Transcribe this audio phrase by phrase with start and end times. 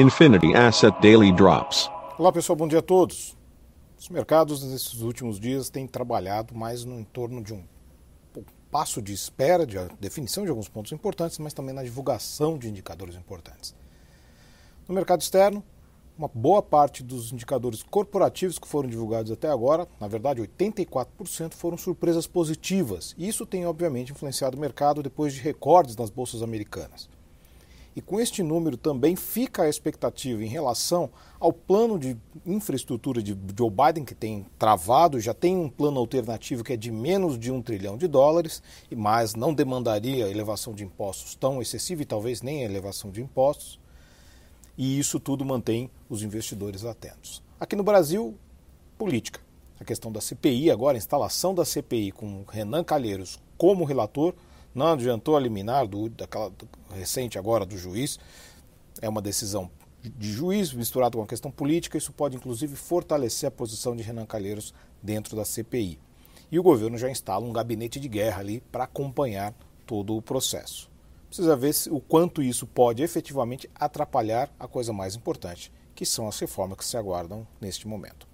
[0.00, 1.90] Infinity Asset Daily Drops.
[2.16, 3.36] Olá pessoal, bom dia a todos.
[3.98, 7.64] Os mercados nesses últimos dias têm trabalhado mais no entorno de um
[8.70, 13.16] passo de espera, de definição de alguns pontos importantes, mas também na divulgação de indicadores
[13.16, 13.74] importantes.
[14.86, 15.64] No mercado externo,
[16.16, 21.76] uma boa parte dos indicadores corporativos que foram divulgados até agora, na verdade 84%, foram
[21.76, 23.16] surpresas positivas.
[23.18, 27.08] Isso tem obviamente influenciado o mercado depois de recordes nas bolsas americanas.
[27.96, 31.10] E com este número também fica a expectativa em relação
[31.40, 36.62] ao plano de infraestrutura de Joe Biden, que tem travado, já tem um plano alternativo
[36.62, 38.62] que é de menos de um trilhão de dólares,
[38.94, 43.80] mas não demandaria elevação de impostos tão excessiva e talvez nem elevação de impostos.
[44.76, 47.42] E isso tudo mantém os investidores atentos.
[47.58, 48.36] Aqui no Brasil,
[48.96, 49.40] política.
[49.80, 54.34] A questão da CPI, agora a instalação da CPI com Renan Calheiros como relator,
[54.78, 58.18] não adiantou a liminar do, daquela do, recente agora do juiz.
[59.02, 59.70] É uma decisão
[60.02, 61.98] de juiz misturado com a questão política.
[61.98, 65.98] Isso pode inclusive fortalecer a posição de Renan Calheiros dentro da CPI.
[66.50, 69.52] E o governo já instala um gabinete de guerra ali para acompanhar
[69.84, 70.88] todo o processo.
[71.26, 76.38] Precisa ver o quanto isso pode efetivamente atrapalhar a coisa mais importante, que são as
[76.38, 78.27] reformas que se aguardam neste momento.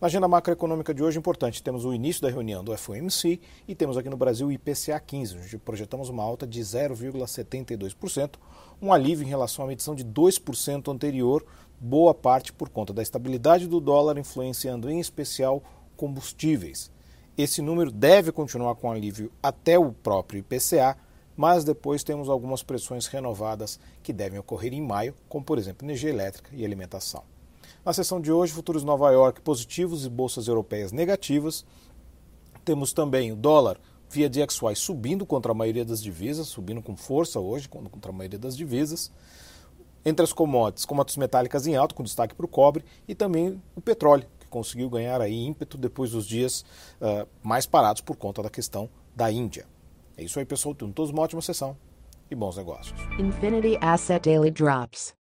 [0.00, 3.96] Na agenda macroeconômica de hoje, importante, temos o início da reunião do FOMC e temos
[3.96, 8.34] aqui no Brasil o IPCA 15, onde projetamos uma alta de 0,72%,
[8.80, 11.44] um alívio em relação à medição de 2% anterior,
[11.78, 15.62] boa parte por conta da estabilidade do dólar, influenciando em especial
[15.96, 16.90] combustíveis.
[17.36, 20.96] Esse número deve continuar com alívio até o próprio IPCA,
[21.36, 26.10] mas depois temos algumas pressões renovadas que devem ocorrer em maio, como por exemplo energia
[26.10, 27.22] elétrica e alimentação.
[27.84, 31.64] Na sessão de hoje, futuros Nova York positivos e bolsas europeias negativas.
[32.64, 37.40] Temos também o dólar via DXY subindo contra a maioria das divisas, subindo com força
[37.40, 39.10] hoje contra a maioria das divisas.
[40.04, 43.80] Entre as commodities, commodities metálicas em alta, com destaque para o cobre, e também o
[43.80, 46.64] petróleo, que conseguiu ganhar aí ímpeto depois dos dias
[47.00, 49.66] uh, mais parados por conta da questão da Índia.
[50.16, 50.74] É isso aí, pessoal.
[50.74, 51.76] Tenham todos uma ótima sessão
[52.30, 52.98] e bons negócios.
[53.18, 55.19] Infinity Asset Daily Drops.